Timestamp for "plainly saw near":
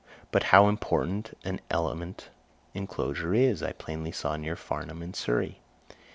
3.73-4.55